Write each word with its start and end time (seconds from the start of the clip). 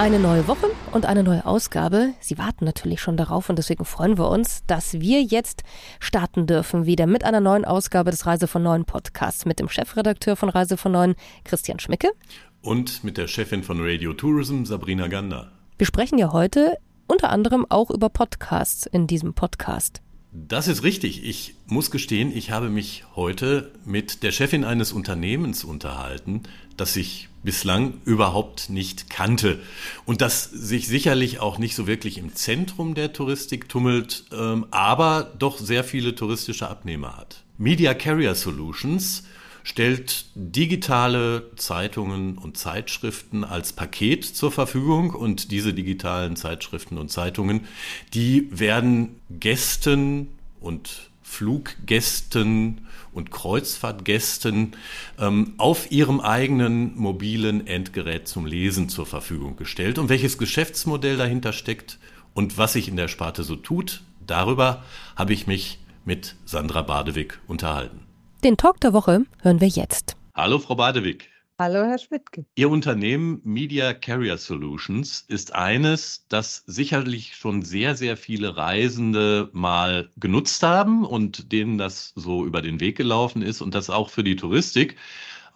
Eine 0.00 0.18
neue 0.18 0.48
Woche 0.48 0.70
und 0.92 1.04
eine 1.04 1.22
neue 1.22 1.44
Ausgabe. 1.44 2.14
Sie 2.20 2.38
warten 2.38 2.64
natürlich 2.64 3.02
schon 3.02 3.18
darauf 3.18 3.50
und 3.50 3.56
deswegen 3.56 3.84
freuen 3.84 4.16
wir 4.16 4.30
uns, 4.30 4.64
dass 4.66 4.98
wir 4.98 5.22
jetzt 5.22 5.62
starten 5.98 6.46
dürfen 6.46 6.86
wieder 6.86 7.06
mit 7.06 7.22
einer 7.22 7.40
neuen 7.40 7.66
Ausgabe 7.66 8.10
des 8.10 8.24
Reise 8.24 8.46
von 8.46 8.62
Neuen 8.62 8.86
Podcasts 8.86 9.44
mit 9.44 9.60
dem 9.60 9.68
Chefredakteur 9.68 10.36
von 10.36 10.48
Reise 10.48 10.78
von 10.78 10.92
Neuen, 10.92 11.16
Christian 11.44 11.80
Schmicke. 11.80 12.12
Und 12.62 13.04
mit 13.04 13.18
der 13.18 13.26
Chefin 13.26 13.62
von 13.62 13.76
Radio 13.82 14.14
Tourism, 14.14 14.64
Sabrina 14.64 15.08
Gander. 15.08 15.52
Wir 15.76 15.86
sprechen 15.86 16.16
ja 16.16 16.32
heute 16.32 16.78
unter 17.06 17.28
anderem 17.28 17.66
auch 17.68 17.90
über 17.90 18.08
Podcasts 18.08 18.86
in 18.86 19.06
diesem 19.06 19.34
Podcast. 19.34 20.00
Das 20.32 20.68
ist 20.68 20.84
richtig. 20.84 21.24
Ich 21.24 21.54
muss 21.66 21.90
gestehen, 21.90 22.34
ich 22.34 22.52
habe 22.52 22.68
mich 22.70 23.04
heute 23.16 23.72
mit 23.84 24.22
der 24.22 24.30
Chefin 24.30 24.64
eines 24.64 24.92
Unternehmens 24.92 25.64
unterhalten, 25.64 26.44
das 26.76 26.94
ich 26.94 27.28
bislang 27.42 27.94
überhaupt 28.04 28.70
nicht 28.70 29.10
kannte 29.10 29.60
und 30.04 30.20
das 30.20 30.44
sich 30.44 30.86
sicherlich 30.86 31.40
auch 31.40 31.58
nicht 31.58 31.74
so 31.74 31.86
wirklich 31.86 32.18
im 32.18 32.34
Zentrum 32.34 32.94
der 32.94 33.12
Touristik 33.12 33.68
tummelt, 33.68 34.24
ähm, 34.32 34.66
aber 34.70 35.32
doch 35.38 35.58
sehr 35.58 35.82
viele 35.82 36.14
touristische 36.14 36.68
Abnehmer 36.68 37.16
hat. 37.16 37.42
Media 37.58 37.94
Carrier 37.94 38.34
Solutions 38.34 39.24
stellt 39.70 40.24
digitale 40.34 41.52
Zeitungen 41.54 42.38
und 42.38 42.56
Zeitschriften 42.56 43.44
als 43.44 43.72
Paket 43.72 44.24
zur 44.24 44.50
Verfügung 44.50 45.10
und 45.10 45.52
diese 45.52 45.72
digitalen 45.72 46.34
Zeitschriften 46.34 46.98
und 46.98 47.12
Zeitungen, 47.12 47.68
die 48.12 48.48
werden 48.50 49.20
Gästen 49.30 50.26
und 50.58 51.10
Fluggästen 51.22 52.88
und 53.12 53.30
Kreuzfahrtgästen 53.30 54.72
ähm, 55.20 55.54
auf 55.56 55.92
ihrem 55.92 56.18
eigenen 56.18 56.98
mobilen 56.98 57.68
Endgerät 57.68 58.26
zum 58.26 58.46
Lesen 58.46 58.88
zur 58.88 59.06
Verfügung 59.06 59.54
gestellt. 59.54 60.00
Und 60.00 60.08
welches 60.08 60.36
Geschäftsmodell 60.36 61.16
dahinter 61.16 61.52
steckt 61.52 62.00
und 62.34 62.58
was 62.58 62.72
sich 62.72 62.88
in 62.88 62.96
der 62.96 63.06
Sparte 63.06 63.44
so 63.44 63.54
tut, 63.54 64.02
darüber 64.26 64.82
habe 65.14 65.32
ich 65.32 65.46
mich 65.46 65.78
mit 66.04 66.34
Sandra 66.44 66.82
Badewig 66.82 67.38
unterhalten. 67.46 68.09
Den 68.44 68.56
Talk 68.56 68.80
der 68.80 68.94
Woche 68.94 69.26
hören 69.42 69.60
wir 69.60 69.68
jetzt. 69.68 70.16
Hallo, 70.34 70.58
Frau 70.58 70.74
Badewig. 70.74 71.28
Hallo, 71.58 71.84
Herr 71.84 71.98
Schmidtke. 71.98 72.46
Ihr 72.54 72.70
Unternehmen 72.70 73.42
Media 73.44 73.92
Carrier 73.92 74.38
Solutions 74.38 75.26
ist 75.28 75.54
eines, 75.54 76.24
das 76.30 76.64
sicherlich 76.66 77.36
schon 77.36 77.60
sehr, 77.60 77.96
sehr 77.96 78.16
viele 78.16 78.56
Reisende 78.56 79.50
mal 79.52 80.08
genutzt 80.16 80.62
haben 80.62 81.04
und 81.04 81.52
denen 81.52 81.76
das 81.76 82.14
so 82.16 82.46
über 82.46 82.62
den 82.62 82.80
Weg 82.80 82.96
gelaufen 82.96 83.42
ist 83.42 83.60
und 83.60 83.74
das 83.74 83.90
auch 83.90 84.08
für 84.08 84.24
die 84.24 84.36
Touristik 84.36 84.96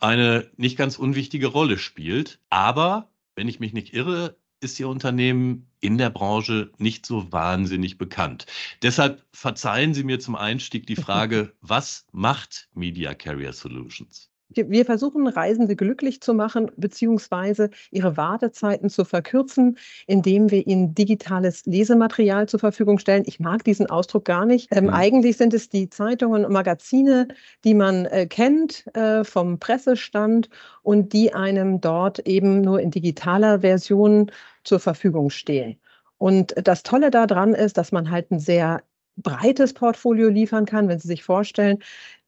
eine 0.00 0.50
nicht 0.58 0.76
ganz 0.76 0.98
unwichtige 0.98 1.46
Rolle 1.46 1.78
spielt. 1.78 2.38
Aber, 2.50 3.08
wenn 3.34 3.48
ich 3.48 3.60
mich 3.60 3.72
nicht 3.72 3.94
irre, 3.94 4.36
ist 4.60 4.80
Ihr 4.80 4.88
Unternehmen 4.88 5.66
in 5.80 5.98
der 5.98 6.10
Branche 6.10 6.70
nicht 6.78 7.06
so 7.06 7.30
wahnsinnig 7.32 7.98
bekannt. 7.98 8.46
Deshalb 8.82 9.22
verzeihen 9.32 9.94
Sie 9.94 10.04
mir 10.04 10.20
zum 10.20 10.36
Einstieg 10.36 10.86
die 10.86 10.96
Frage, 10.96 11.52
was 11.60 12.06
macht 12.12 12.68
Media 12.74 13.14
Carrier 13.14 13.52
Solutions? 13.52 14.30
Wir 14.56 14.84
versuchen, 14.84 15.26
Reisende 15.26 15.74
glücklich 15.74 16.20
zu 16.20 16.34
machen, 16.34 16.70
beziehungsweise 16.76 17.70
ihre 17.90 18.16
Wartezeiten 18.16 18.88
zu 18.88 19.04
verkürzen, 19.04 19.78
indem 20.06 20.50
wir 20.50 20.66
ihnen 20.66 20.94
digitales 20.94 21.64
Lesematerial 21.66 22.48
zur 22.48 22.60
Verfügung 22.60 22.98
stellen. 22.98 23.24
Ich 23.26 23.40
mag 23.40 23.64
diesen 23.64 23.86
Ausdruck 23.86 24.24
gar 24.24 24.46
nicht. 24.46 24.68
Ähm, 24.70 24.84
mhm. 24.84 24.90
Eigentlich 24.90 25.36
sind 25.36 25.54
es 25.54 25.68
die 25.68 25.88
Zeitungen 25.90 26.44
und 26.44 26.52
Magazine, 26.52 27.28
die 27.64 27.74
man 27.74 28.06
äh, 28.06 28.26
kennt 28.26 28.86
äh, 28.94 29.24
vom 29.24 29.58
Pressestand 29.58 30.48
und 30.82 31.12
die 31.12 31.34
einem 31.34 31.80
dort 31.80 32.20
eben 32.20 32.60
nur 32.60 32.80
in 32.80 32.90
digitaler 32.90 33.60
Version 33.60 34.30
zur 34.64 34.80
Verfügung 34.80 35.30
stehen. 35.30 35.78
Und 36.18 36.54
das 36.56 36.82
Tolle 36.82 37.10
daran 37.10 37.54
ist, 37.54 37.76
dass 37.78 37.92
man 37.92 38.10
halt 38.10 38.30
ein 38.30 38.38
sehr 38.38 38.82
breites 39.16 39.74
Portfolio 39.74 40.28
liefern 40.28 40.64
kann. 40.66 40.88
Wenn 40.88 40.98
Sie 40.98 41.08
sich 41.08 41.22
vorstellen, 41.22 41.78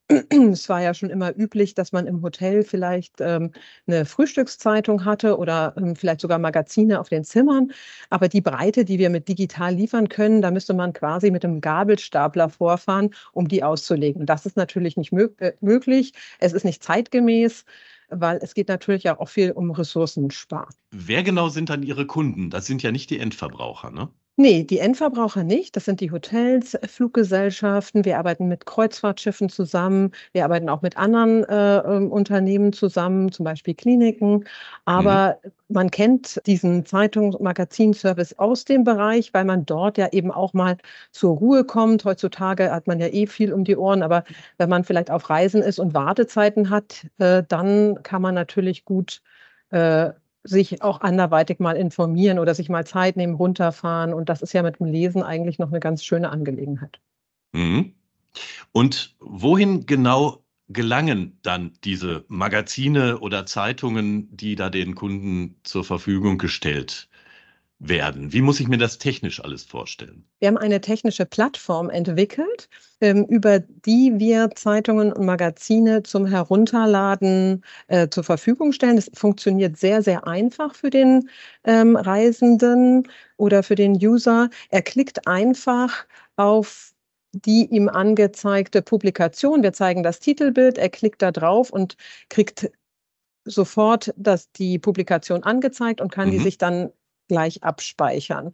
es 0.52 0.68
war 0.68 0.80
ja 0.82 0.94
schon 0.94 1.10
immer 1.10 1.36
üblich, 1.36 1.74
dass 1.74 1.92
man 1.92 2.06
im 2.06 2.22
Hotel 2.22 2.62
vielleicht 2.62 3.20
ähm, 3.20 3.50
eine 3.86 4.04
Frühstückszeitung 4.04 5.04
hatte 5.04 5.36
oder 5.36 5.74
ähm, 5.76 5.96
vielleicht 5.96 6.20
sogar 6.20 6.38
Magazine 6.38 7.00
auf 7.00 7.08
den 7.08 7.24
Zimmern. 7.24 7.72
Aber 8.10 8.28
die 8.28 8.40
Breite, 8.40 8.84
die 8.84 8.98
wir 8.98 9.10
mit 9.10 9.28
digital 9.28 9.74
liefern 9.74 10.08
können, 10.08 10.42
da 10.42 10.50
müsste 10.50 10.74
man 10.74 10.92
quasi 10.92 11.30
mit 11.30 11.44
einem 11.44 11.60
Gabelstapler 11.60 12.48
vorfahren, 12.50 13.10
um 13.32 13.48
die 13.48 13.64
auszulegen. 13.64 14.26
Das 14.26 14.46
ist 14.46 14.56
natürlich 14.56 14.96
nicht 14.96 15.12
mög 15.12 15.40
äh, 15.40 15.54
möglich. 15.60 16.12
Es 16.38 16.52
ist 16.52 16.64
nicht 16.64 16.84
zeitgemäß 16.84 17.64
weil 18.08 18.38
es 18.42 18.54
geht 18.54 18.68
natürlich 18.68 19.08
auch 19.10 19.28
viel 19.28 19.52
um 19.52 19.70
Ressourcensparen. 19.70 20.74
Wer 20.90 21.22
genau 21.22 21.48
sind 21.48 21.70
dann 21.70 21.82
Ihre 21.82 22.06
Kunden? 22.06 22.50
Das 22.50 22.66
sind 22.66 22.82
ja 22.82 22.92
nicht 22.92 23.10
die 23.10 23.18
Endverbraucher, 23.18 23.90
ne? 23.90 24.08
Nee, 24.38 24.64
die 24.64 24.80
Endverbraucher 24.80 25.44
nicht. 25.44 25.76
Das 25.76 25.86
sind 25.86 26.00
die 26.02 26.10
Hotels, 26.10 26.74
äh, 26.74 26.86
Fluggesellschaften. 26.86 28.04
Wir 28.04 28.18
arbeiten 28.18 28.48
mit 28.48 28.66
Kreuzfahrtschiffen 28.66 29.48
zusammen. 29.48 30.12
Wir 30.32 30.44
arbeiten 30.44 30.68
auch 30.68 30.82
mit 30.82 30.98
anderen 30.98 31.42
äh, 31.44 31.78
ähm, 31.78 32.12
Unternehmen 32.12 32.74
zusammen, 32.74 33.32
zum 33.32 33.44
Beispiel 33.44 33.74
Kliniken. 33.74 34.44
Aber 34.84 35.38
mhm. 35.42 35.50
man 35.68 35.90
kennt 35.90 36.42
diesen 36.46 36.84
Zeitungs- 36.84 37.34
und 37.34 37.44
Magazinservice 37.44 38.38
aus 38.38 38.66
dem 38.66 38.84
Bereich, 38.84 39.32
weil 39.32 39.46
man 39.46 39.64
dort 39.64 39.96
ja 39.96 40.08
eben 40.12 40.30
auch 40.30 40.52
mal 40.52 40.76
zur 41.12 41.36
Ruhe 41.38 41.64
kommt. 41.64 42.04
Heutzutage 42.04 42.70
hat 42.70 42.86
man 42.86 43.00
ja 43.00 43.06
eh 43.06 43.26
viel 43.26 43.54
um 43.54 43.64
die 43.64 43.76
Ohren, 43.76 44.02
aber 44.02 44.22
wenn 44.58 44.68
man 44.68 44.84
vielleicht 44.84 45.10
auf 45.10 45.30
Reisen 45.30 45.62
ist 45.62 45.78
und 45.78 45.94
Wartezeiten 45.94 46.68
hat, 46.68 47.06
äh, 47.18 47.42
dann 47.48 48.02
kann 48.02 48.20
man 48.20 48.34
natürlich 48.34 48.84
gut 48.84 49.22
äh, 49.70 50.10
sich 50.46 50.82
auch 50.82 51.00
anderweitig 51.00 51.60
mal 51.60 51.76
informieren 51.76 52.38
oder 52.38 52.54
sich 52.54 52.68
mal 52.68 52.86
Zeit 52.86 53.16
nehmen, 53.16 53.34
runterfahren. 53.34 54.14
Und 54.14 54.28
das 54.28 54.42
ist 54.42 54.52
ja 54.52 54.62
mit 54.62 54.80
dem 54.80 54.86
Lesen 54.86 55.22
eigentlich 55.22 55.58
noch 55.58 55.68
eine 55.68 55.80
ganz 55.80 56.04
schöne 56.04 56.30
Angelegenheit. 56.30 57.00
Mhm. 57.52 57.94
Und 58.72 59.16
wohin 59.20 59.86
genau 59.86 60.42
gelangen 60.68 61.38
dann 61.42 61.72
diese 61.84 62.24
Magazine 62.28 63.18
oder 63.20 63.46
Zeitungen, 63.46 64.34
die 64.36 64.56
da 64.56 64.68
den 64.68 64.94
Kunden 64.94 65.56
zur 65.62 65.84
Verfügung 65.84 66.38
gestellt 66.38 67.08
werden? 67.78 68.32
Wie 68.32 68.40
muss 68.40 68.60
ich 68.60 68.68
mir 68.68 68.78
das 68.78 68.98
technisch 68.98 69.42
alles 69.42 69.64
vorstellen? 69.64 70.24
Wir 70.38 70.48
haben 70.48 70.56
eine 70.56 70.80
technische 70.80 71.26
Plattform 71.26 71.90
entwickelt, 71.90 72.68
ähm, 73.00 73.24
über 73.26 73.58
die 73.58 74.14
wir 74.16 74.50
Zeitungen 74.54 75.12
und 75.12 75.26
Magazine 75.26 76.02
zum 76.02 76.26
Herunterladen 76.26 77.62
äh, 77.88 78.08
zur 78.08 78.24
Verfügung 78.24 78.72
stellen. 78.72 78.96
Das 78.96 79.10
funktioniert 79.12 79.76
sehr, 79.76 80.02
sehr 80.02 80.26
einfach 80.26 80.74
für 80.74 80.90
den 80.90 81.28
ähm, 81.64 81.96
Reisenden 81.96 83.08
oder 83.36 83.62
für 83.62 83.74
den 83.74 83.92
User. 83.94 84.48
Er 84.70 84.82
klickt 84.82 85.26
einfach 85.26 86.06
auf 86.36 86.92
die 87.32 87.66
ihm 87.66 87.90
angezeigte 87.90 88.80
Publikation. 88.80 89.62
Wir 89.62 89.74
zeigen 89.74 90.02
das 90.02 90.20
Titelbild, 90.20 90.78
er 90.78 90.88
klickt 90.88 91.20
da 91.20 91.30
drauf 91.30 91.70
und 91.70 91.96
kriegt 92.30 92.70
sofort 93.44 94.14
das, 94.16 94.50
die 94.52 94.78
Publikation 94.78 95.42
angezeigt 95.42 96.00
und 96.00 96.10
kann 96.10 96.28
mhm. 96.28 96.32
die 96.32 96.38
sich 96.38 96.56
dann 96.56 96.90
gleich 97.28 97.62
abspeichern. 97.62 98.52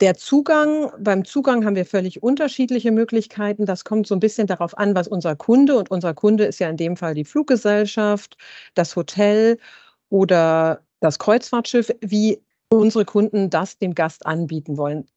Der 0.00 0.14
Zugang, 0.14 0.92
beim 1.00 1.24
Zugang 1.24 1.64
haben 1.64 1.74
wir 1.74 1.84
völlig 1.84 2.22
unterschiedliche 2.22 2.92
Möglichkeiten. 2.92 3.66
Das 3.66 3.84
kommt 3.84 4.06
so 4.06 4.14
ein 4.14 4.20
bisschen 4.20 4.46
darauf 4.46 4.78
an, 4.78 4.94
was 4.94 5.08
unser 5.08 5.34
Kunde, 5.34 5.76
und 5.76 5.90
unser 5.90 6.14
Kunde 6.14 6.44
ist 6.44 6.60
ja 6.60 6.68
in 6.70 6.76
dem 6.76 6.96
Fall 6.96 7.14
die 7.14 7.24
Fluggesellschaft, 7.24 8.36
das 8.74 8.94
Hotel 8.94 9.58
oder 10.08 10.82
das 11.00 11.18
Kreuzfahrtschiff, 11.18 11.90
wie 12.00 12.40
unsere 12.70 13.04
Kunden 13.04 13.50
das 13.50 13.78
dem 13.78 13.94
Gast 13.94 14.24
anbieten 14.26 14.76
wollen. 14.76 15.08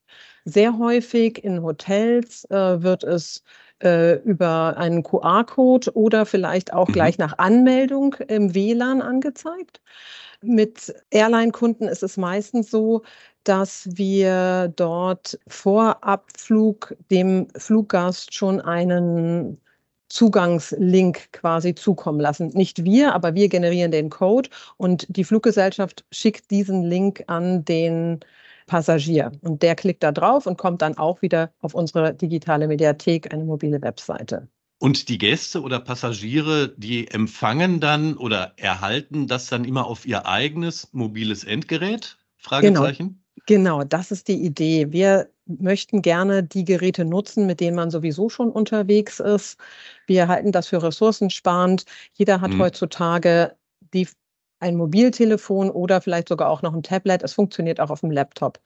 Sehr 0.46 0.78
häufig 0.80 1.44
in 1.44 1.62
Hotels 1.62 2.46
äh, 2.50 2.82
wird 2.82 3.04
es 3.04 3.44
äh, 3.84 4.16
über 4.24 4.78
einen 4.78 5.04
QR-Code 5.04 5.96
oder 5.96 6.26
vielleicht 6.26 6.74
auch 6.74 6.88
mhm. 6.88 6.94
gleich 6.94 7.18
nach 7.18 7.38
Anmeldung 7.38 8.16
im 8.28 8.54
WLAN 8.54 9.02
angezeigt. 9.02 9.82
Mit 10.42 10.94
Airline-Kunden 11.12 11.88
ist 11.88 12.04
es 12.04 12.18
meistens 12.18 12.72
so, 12.72 13.04
dass 13.44 13.88
wir 13.92 14.72
dort 14.76 15.40
vor 15.48 16.04
Abflug 16.04 16.96
dem 17.10 17.48
Fluggast 17.56 18.34
schon 18.34 18.60
einen 18.62 19.60
Zugangslink 20.10 21.32
quasi 21.32 21.74
zukommen 21.74 22.20
lassen. 22.20 22.50
Nicht 22.50 22.84
wir, 22.84 23.14
aber 23.14 23.34
wir 23.34 23.48
generieren 23.48 23.92
den 23.92 24.10
Code 24.10 24.50
und 24.78 25.06
die 25.10 25.24
Fluggesellschaft 25.24 26.06
schickt 26.12 26.52
diesen 26.52 26.84
Link 26.84 27.24
an 27.28 27.64
den 27.64 28.20
Passagier. 28.72 29.34
Und 29.42 29.64
der 29.64 29.76
klickt 29.76 30.02
da 30.02 30.14
drauf 30.14 30.46
und 30.46 30.58
kommt 30.58 30.82
dann 30.82 30.98
auch 30.98 31.22
wieder 31.22 31.52
auf 31.60 31.76
unsere 31.76 32.14
digitale 32.14 32.70
Mediathek, 32.70 33.34
eine 33.34 33.44
mobile 33.44 33.82
Webseite. 33.82 34.48
Und 34.80 35.10
die 35.10 35.18
Gäste 35.18 35.62
oder 35.62 35.82
Passagiere, 35.82 36.74
die 36.78 37.10
empfangen 37.10 37.82
dann 37.82 38.16
oder 38.16 38.54
erhalten 38.56 39.28
das 39.28 39.48
dann 39.48 39.66
immer 39.66 39.86
auf 39.88 40.06
ihr 40.06 40.26
eigenes 40.26 40.88
mobiles 40.94 41.44
Endgerät? 41.44 42.18
Fragezeichen? 42.38 43.22
Genau, 43.46 43.80
genau 43.80 43.84
das 43.84 44.10
ist 44.10 44.30
die 44.30 44.42
Idee. 44.42 44.90
Wir 44.94 45.28
möchten 45.46 46.02
gerne 46.02 46.42
die 46.42 46.64
Geräte 46.64 47.04
nutzen, 47.04 47.48
mit 47.48 47.60
denen 47.60 47.76
man 47.76 47.92
sowieso 47.92 48.30
schon 48.30 48.50
unterwegs 48.54 49.20
ist. 49.20 49.60
Wir 50.08 50.30
halten 50.30 50.54
das 50.54 50.70
für 50.70 50.82
ressourcensparend. 50.82 51.84
Jeder 52.14 52.40
hat 52.40 52.52
hm. 52.52 52.62
heutzutage 52.62 53.58
die, 53.94 54.08
ein 54.62 54.78
Mobiltelefon 54.78 55.70
oder 55.70 56.02
vielleicht 56.02 56.30
sogar 56.30 56.50
auch 56.50 56.62
noch 56.62 56.74
ein 56.74 56.84
Tablet. 56.84 57.24
Es 57.24 57.34
funktioniert 57.34 57.80
auch 57.80 57.90
auf 57.90 58.02
dem 58.02 58.12
Laptop. 58.12 58.60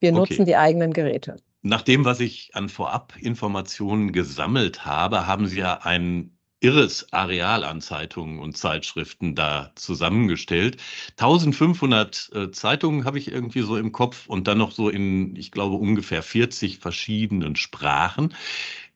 Wir 0.00 0.10
okay. 0.10 0.18
nutzen 0.18 0.44
die 0.44 0.56
eigenen 0.56 0.92
Geräte. 0.92 1.36
Nach 1.62 1.82
dem, 1.82 2.04
was 2.04 2.20
ich 2.20 2.50
an 2.54 2.68
Vorabinformationen 2.68 4.12
gesammelt 4.12 4.84
habe, 4.84 5.26
haben 5.26 5.46
Sie 5.46 5.58
ja 5.58 5.80
ein 5.82 6.36
irres 6.60 7.12
Areal 7.12 7.64
an 7.64 7.80
Zeitungen 7.80 8.38
und 8.38 8.56
Zeitschriften 8.56 9.34
da 9.34 9.72
zusammengestellt. 9.74 10.78
1500 11.18 12.30
äh, 12.34 12.50
Zeitungen 12.50 13.04
habe 13.04 13.18
ich 13.18 13.30
irgendwie 13.30 13.60
so 13.60 13.76
im 13.76 13.92
Kopf 13.92 14.26
und 14.26 14.48
dann 14.48 14.58
noch 14.58 14.72
so 14.72 14.88
in, 14.88 15.36
ich 15.36 15.50
glaube, 15.52 15.76
ungefähr 15.76 16.22
40 16.22 16.78
verschiedenen 16.78 17.56
Sprachen. 17.56 18.34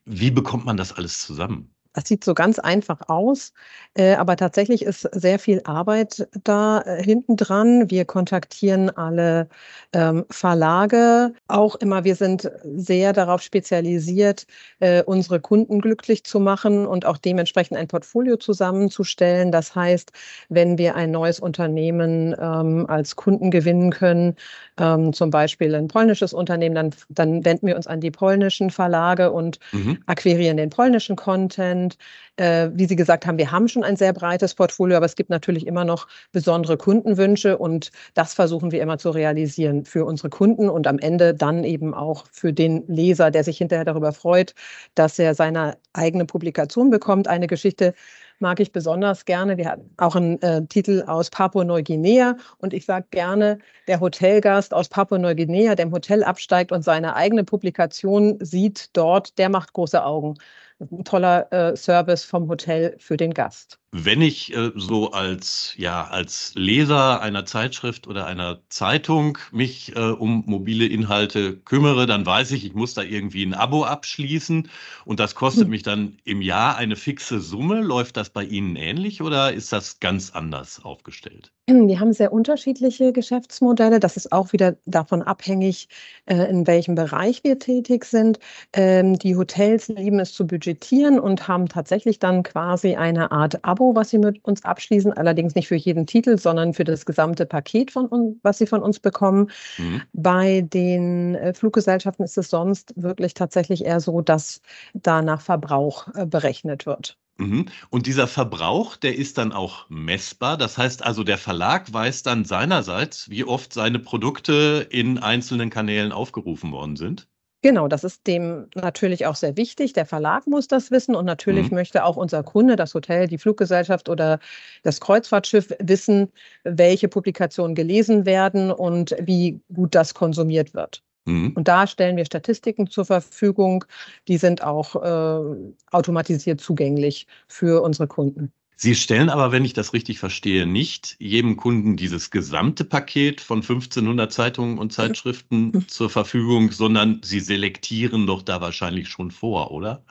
Wie 0.05 0.31
bekommt 0.31 0.65
man 0.65 0.77
das 0.77 0.91
alles 0.93 1.19
zusammen? 1.19 1.73
Das 1.93 2.07
sieht 2.07 2.23
so 2.23 2.33
ganz 2.33 2.57
einfach 2.57 3.09
aus, 3.09 3.51
äh, 3.95 4.13
aber 4.13 4.37
tatsächlich 4.37 4.83
ist 4.83 5.01
sehr 5.11 5.39
viel 5.39 5.61
Arbeit 5.65 6.27
da 6.45 6.81
äh, 6.81 7.03
hinten 7.03 7.35
dran. 7.35 7.89
Wir 7.89 8.05
kontaktieren 8.05 8.89
alle 8.89 9.49
ähm, 9.91 10.23
Verlage, 10.29 11.33
auch 11.49 11.75
immer. 11.75 12.05
Wir 12.05 12.15
sind 12.15 12.49
sehr 12.63 13.11
darauf 13.11 13.41
spezialisiert, 13.41 14.47
äh, 14.79 15.03
unsere 15.03 15.41
Kunden 15.41 15.81
glücklich 15.81 16.23
zu 16.23 16.39
machen 16.39 16.85
und 16.87 17.05
auch 17.05 17.17
dementsprechend 17.17 17.77
ein 17.77 17.89
Portfolio 17.89 18.37
zusammenzustellen. 18.37 19.51
Das 19.51 19.75
heißt, 19.75 20.13
wenn 20.47 20.77
wir 20.77 20.95
ein 20.95 21.11
neues 21.11 21.41
Unternehmen 21.41 22.33
ähm, 22.39 22.85
als 22.87 23.17
Kunden 23.17 23.51
gewinnen 23.51 23.91
können, 23.91 24.35
ähm, 24.79 25.11
zum 25.11 25.29
Beispiel 25.29 25.75
ein 25.75 25.89
polnisches 25.89 26.31
Unternehmen, 26.31 26.75
dann, 26.75 26.91
dann 27.09 27.43
wenden 27.43 27.67
wir 27.67 27.75
uns 27.75 27.87
an 27.87 27.99
die 27.99 28.11
polnischen 28.11 28.69
Verlage 28.69 29.33
und 29.33 29.59
mhm. 29.73 30.01
akquirieren 30.05 30.55
den 30.55 30.69
polnischen 30.69 31.17
Content 31.17 31.80
sind. 31.81 31.97
Äh, 32.37 32.69
wie 32.73 32.85
Sie 32.85 32.95
gesagt 32.95 33.25
haben, 33.25 33.37
wir 33.37 33.51
haben 33.51 33.67
schon 33.67 33.83
ein 33.83 33.95
sehr 33.95 34.13
breites 34.13 34.55
Portfolio, 34.55 34.97
aber 34.97 35.05
es 35.05 35.15
gibt 35.15 35.29
natürlich 35.29 35.67
immer 35.67 35.85
noch 35.85 36.07
besondere 36.31 36.77
Kundenwünsche 36.77 37.57
und 37.57 37.91
das 38.13 38.33
versuchen 38.33 38.71
wir 38.71 38.81
immer 38.81 38.97
zu 38.97 39.09
realisieren 39.11 39.85
für 39.85 40.05
unsere 40.05 40.29
Kunden 40.29 40.69
und 40.69 40.87
am 40.87 40.99
Ende 40.99 41.33
dann 41.33 41.63
eben 41.63 41.93
auch 41.93 42.25
für 42.31 42.53
den 42.53 42.83
Leser, 42.87 43.31
der 43.31 43.43
sich 43.43 43.57
hinterher 43.57 43.85
darüber 43.85 44.13
freut, 44.13 44.53
dass 44.95 45.19
er 45.19 45.35
seine 45.35 45.77
eigene 45.93 46.25
Publikation 46.25 46.89
bekommt. 46.89 47.27
Eine 47.27 47.47
Geschichte, 47.47 47.93
mag 48.41 48.59
ich 48.59 48.71
besonders 48.71 49.25
gerne. 49.25 49.57
Wir 49.57 49.69
hatten 49.69 49.89
auch 49.97 50.15
einen 50.15 50.41
äh, 50.41 50.65
Titel 50.65 51.03
aus 51.05 51.29
Papua-Neuguinea 51.29 52.37
und 52.57 52.73
ich 52.73 52.85
sage 52.85 53.05
gerne, 53.11 53.59
der 53.87 53.99
Hotelgast 53.99 54.73
aus 54.73 54.89
Papua-Neuguinea, 54.89 55.75
der 55.75 55.85
im 55.85 55.91
Hotel 55.91 56.23
absteigt 56.23 56.71
und 56.71 56.83
seine 56.83 57.15
eigene 57.15 57.43
Publikation 57.43 58.37
sieht 58.41 58.89
dort, 58.93 59.37
der 59.37 59.49
macht 59.49 59.73
große 59.73 60.03
Augen 60.03 60.35
ein 60.81 61.03
toller 61.05 61.51
äh, 61.53 61.75
Service 61.77 62.25
vom 62.25 62.49
Hotel 62.49 62.95
für 62.99 63.17
den 63.17 63.33
Gast. 63.33 63.80
Wenn 63.93 64.21
ich 64.21 64.55
äh, 64.55 64.71
so 64.73 65.11
als, 65.11 65.73
ja, 65.75 66.07
als 66.07 66.53
Leser 66.55 67.21
einer 67.21 67.45
Zeitschrift 67.45 68.07
oder 68.07 68.25
einer 68.25 68.61
Zeitung 68.69 69.37
mich 69.51 69.93
äh, 69.97 69.99
um 69.99 70.43
mobile 70.45 70.85
Inhalte 70.85 71.57
kümmere, 71.57 72.05
dann 72.05 72.25
weiß 72.25 72.51
ich, 72.51 72.63
ich 72.63 72.73
muss 72.73 72.93
da 72.93 73.01
irgendwie 73.01 73.43
ein 73.43 73.53
Abo 73.53 73.83
abschließen 73.83 74.69
und 75.03 75.19
das 75.19 75.35
kostet 75.35 75.63
hm. 75.65 75.71
mich 75.71 75.83
dann 75.83 76.17
im 76.23 76.41
Jahr 76.41 76.77
eine 76.77 76.95
fixe 76.95 77.41
Summe. 77.41 77.81
Läuft 77.81 78.15
das 78.15 78.29
bei 78.29 78.45
Ihnen 78.45 78.77
ähnlich 78.77 79.21
oder 79.21 79.51
ist 79.51 79.73
das 79.73 79.99
ganz 79.99 80.31
anders 80.31 80.81
aufgestellt? 80.85 81.51
Wir 81.67 81.99
haben 81.99 82.11
sehr 82.11 82.33
unterschiedliche 82.33 83.13
Geschäftsmodelle. 83.13 83.99
Das 83.99 84.17
ist 84.17 84.31
auch 84.31 84.51
wieder 84.51 84.75
davon 84.85 85.21
abhängig, 85.21 85.87
äh, 86.25 86.49
in 86.49 86.67
welchem 86.67 86.95
Bereich 86.95 87.43
wir 87.43 87.59
tätig 87.59 88.05
sind. 88.05 88.39
Ähm, 88.73 89.17
die 89.17 89.35
Hotels 89.37 89.87
lieben 89.87 90.19
es 90.19 90.33
zu 90.33 90.45
budgetieren 90.47 91.19
und 91.19 91.47
haben 91.47 91.69
tatsächlich 91.69 92.19
dann 92.19 92.43
quasi 92.43 92.95
eine 92.95 93.31
Art 93.31 93.63
Abo 93.63 93.80
Abo, 93.81 93.95
was 93.95 94.11
Sie 94.11 94.19
mit 94.19 94.43
uns 94.45 94.63
abschließen, 94.63 95.11
allerdings 95.13 95.55
nicht 95.55 95.67
für 95.67 95.75
jeden 95.75 96.05
Titel, 96.05 96.37
sondern 96.37 96.73
für 96.73 96.83
das 96.83 97.05
gesamte 97.05 97.47
Paket, 97.47 97.89
von 97.89 98.05
uns, 98.05 98.37
was 98.43 98.59
Sie 98.59 98.67
von 98.67 98.83
uns 98.83 98.99
bekommen. 98.99 99.49
Mhm. 99.79 100.03
Bei 100.13 100.61
den 100.61 101.33
äh, 101.35 101.53
Fluggesellschaften 101.53 102.23
ist 102.23 102.37
es 102.37 102.49
sonst 102.51 102.93
wirklich 102.95 103.33
tatsächlich 103.33 103.83
eher 103.83 103.99
so, 103.99 104.21
dass 104.21 104.61
da 104.93 105.23
nach 105.23 105.41
Verbrauch 105.41 106.07
äh, 106.13 106.27
berechnet 106.27 106.85
wird. 106.85 107.17
Mhm. 107.37 107.65
Und 107.89 108.05
dieser 108.05 108.27
Verbrauch, 108.27 108.97
der 108.97 109.15
ist 109.15 109.39
dann 109.39 109.51
auch 109.51 109.89
messbar. 109.89 110.57
Das 110.57 110.77
heißt 110.77 111.03
also, 111.03 111.23
der 111.23 111.39
Verlag 111.39 111.91
weiß 111.91 112.21
dann 112.21 112.45
seinerseits, 112.45 113.31
wie 113.31 113.45
oft 113.45 113.73
seine 113.73 113.97
Produkte 113.97 114.85
in 114.91 115.17
einzelnen 115.17 115.71
Kanälen 115.71 116.11
aufgerufen 116.11 116.71
worden 116.71 116.97
sind. 116.97 117.30
Genau, 117.63 117.87
das 117.87 118.03
ist 118.03 118.25
dem 118.25 118.67
natürlich 118.73 119.27
auch 119.27 119.35
sehr 119.35 119.55
wichtig. 119.55 119.93
Der 119.93 120.07
Verlag 120.07 120.47
muss 120.47 120.67
das 120.67 120.89
wissen 120.89 121.15
und 121.15 121.25
natürlich 121.25 121.69
mhm. 121.69 121.75
möchte 121.75 122.03
auch 122.03 122.17
unser 122.17 122.41
Kunde, 122.41 122.75
das 122.75 122.95
Hotel, 122.95 123.27
die 123.27 123.37
Fluggesellschaft 123.37 124.09
oder 124.09 124.39
das 124.81 124.99
Kreuzfahrtschiff 124.99 125.71
wissen, 125.79 126.31
welche 126.63 127.07
Publikationen 127.07 127.75
gelesen 127.75 128.25
werden 128.25 128.71
und 128.71 129.15
wie 129.19 129.61
gut 129.73 129.93
das 129.93 130.15
konsumiert 130.15 130.73
wird. 130.73 131.03
Mhm. 131.25 131.51
Und 131.55 131.67
da 131.67 131.85
stellen 131.85 132.17
wir 132.17 132.25
Statistiken 132.25 132.89
zur 132.89 133.05
Verfügung. 133.05 133.85
Die 134.27 134.37
sind 134.37 134.63
auch 134.63 134.95
äh, 134.95 135.71
automatisiert 135.91 136.61
zugänglich 136.61 137.27
für 137.47 137.83
unsere 137.83 138.07
Kunden. 138.07 138.51
Sie 138.83 138.95
stellen 138.95 139.29
aber, 139.29 139.51
wenn 139.51 139.63
ich 139.63 139.73
das 139.73 139.93
richtig 139.93 140.17
verstehe, 140.17 140.65
nicht 140.65 141.15
jedem 141.19 141.55
Kunden 141.55 141.97
dieses 141.97 142.31
gesamte 142.31 142.83
Paket 142.83 143.39
von 143.39 143.59
1500 143.59 144.33
Zeitungen 144.33 144.79
und 144.79 144.91
Zeitschriften 144.91 145.87
zur 145.87 146.09
Verfügung, 146.09 146.71
sondern 146.71 147.21
Sie 147.23 147.41
selektieren 147.41 148.25
doch 148.25 148.41
da 148.41 148.59
wahrscheinlich 148.59 149.07
schon 149.09 149.29
vor, 149.29 149.69
oder? 149.69 150.03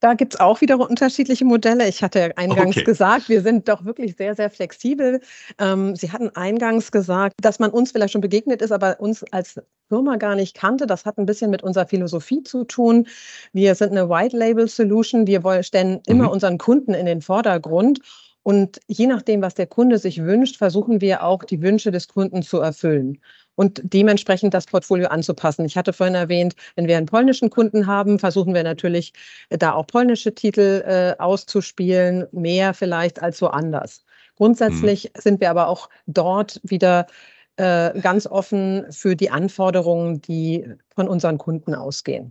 Da 0.00 0.14
gibt 0.14 0.34
es 0.34 0.40
auch 0.40 0.60
wieder 0.60 0.78
unterschiedliche 0.78 1.44
Modelle. 1.44 1.88
Ich 1.88 2.02
hatte 2.02 2.36
eingangs 2.36 2.76
okay. 2.76 2.84
gesagt, 2.84 3.28
wir 3.28 3.42
sind 3.42 3.68
doch 3.68 3.84
wirklich 3.84 4.16
sehr, 4.16 4.34
sehr 4.36 4.48
flexibel. 4.48 5.20
Ähm, 5.58 5.96
Sie 5.96 6.12
hatten 6.12 6.28
eingangs 6.36 6.92
gesagt, 6.92 7.34
dass 7.40 7.58
man 7.58 7.70
uns 7.70 7.90
vielleicht 7.90 8.12
schon 8.12 8.20
begegnet 8.20 8.62
ist, 8.62 8.70
aber 8.70 9.00
uns 9.00 9.24
als 9.32 9.60
Firma 9.88 10.16
gar 10.16 10.36
nicht 10.36 10.54
kannte. 10.54 10.86
Das 10.86 11.04
hat 11.04 11.18
ein 11.18 11.26
bisschen 11.26 11.50
mit 11.50 11.62
unserer 11.62 11.86
Philosophie 11.86 12.42
zu 12.44 12.64
tun. 12.64 13.08
Wir 13.52 13.74
sind 13.74 13.90
eine 13.90 14.08
White 14.08 14.36
Label 14.36 14.68
Solution. 14.68 15.26
Wir 15.26 15.42
wollen, 15.42 15.64
stellen 15.64 15.94
mhm. 15.94 16.00
immer 16.06 16.30
unseren 16.30 16.58
Kunden 16.58 16.94
in 16.94 17.06
den 17.06 17.20
Vordergrund. 17.20 18.00
Und 18.44 18.78
je 18.86 19.08
nachdem, 19.08 19.42
was 19.42 19.54
der 19.54 19.66
Kunde 19.66 19.98
sich 19.98 20.22
wünscht, 20.22 20.56
versuchen 20.56 21.00
wir 21.00 21.24
auch 21.24 21.42
die 21.42 21.60
Wünsche 21.60 21.90
des 21.90 22.06
Kunden 22.08 22.42
zu 22.42 22.60
erfüllen 22.60 23.18
und 23.58 23.80
dementsprechend 23.82 24.54
das 24.54 24.66
Portfolio 24.66 25.08
anzupassen. 25.08 25.64
Ich 25.64 25.76
hatte 25.76 25.92
vorhin 25.92 26.14
erwähnt, 26.14 26.54
wenn 26.76 26.86
wir 26.86 26.96
einen 26.96 27.06
polnischen 27.06 27.50
Kunden 27.50 27.88
haben, 27.88 28.20
versuchen 28.20 28.54
wir 28.54 28.62
natürlich 28.62 29.12
äh, 29.48 29.58
da 29.58 29.72
auch 29.72 29.88
polnische 29.88 30.32
Titel 30.32 30.84
äh, 30.86 31.20
auszuspielen, 31.20 32.28
mehr 32.30 32.72
vielleicht 32.72 33.20
als 33.20 33.42
woanders. 33.42 34.04
Grundsätzlich 34.36 35.10
mhm. 35.12 35.20
sind 35.20 35.40
wir 35.40 35.50
aber 35.50 35.66
auch 35.66 35.88
dort 36.06 36.60
wieder 36.62 37.08
äh, 37.56 37.98
ganz 38.00 38.28
offen 38.28 38.86
für 38.92 39.16
die 39.16 39.30
Anforderungen, 39.30 40.22
die 40.22 40.64
von 40.94 41.08
unseren 41.08 41.36
Kunden 41.38 41.74
ausgehen. 41.74 42.30